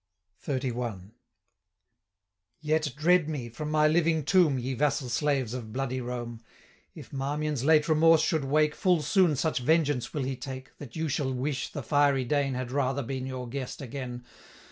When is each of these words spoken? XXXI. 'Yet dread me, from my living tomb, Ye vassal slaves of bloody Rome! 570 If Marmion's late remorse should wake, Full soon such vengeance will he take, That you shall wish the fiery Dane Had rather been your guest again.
XXXI. 0.43 1.11
'Yet 2.59 2.91
dread 2.97 3.29
me, 3.29 3.49
from 3.49 3.69
my 3.69 3.87
living 3.87 4.23
tomb, 4.25 4.57
Ye 4.57 4.73
vassal 4.73 5.09
slaves 5.09 5.53
of 5.53 5.71
bloody 5.71 6.01
Rome! 6.01 6.39
570 6.95 6.99
If 6.99 7.13
Marmion's 7.13 7.63
late 7.63 7.87
remorse 7.87 8.21
should 8.23 8.45
wake, 8.45 8.73
Full 8.73 9.03
soon 9.03 9.35
such 9.35 9.59
vengeance 9.59 10.11
will 10.11 10.23
he 10.23 10.35
take, 10.35 10.75
That 10.79 10.95
you 10.95 11.07
shall 11.07 11.31
wish 11.31 11.71
the 11.71 11.83
fiery 11.83 12.25
Dane 12.25 12.55
Had 12.55 12.71
rather 12.71 13.03
been 13.03 13.27
your 13.27 13.47
guest 13.47 13.79
again. 13.79 14.25